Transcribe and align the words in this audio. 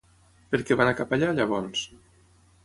Per 0.55 0.59
què 0.69 0.77
va 0.79 0.83
anar 0.87 0.95
cap 1.01 1.13
allà, 1.19 1.29
llavors? 1.41 1.85